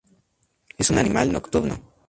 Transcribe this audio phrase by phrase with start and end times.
[0.79, 1.79] Es un animal nocturno.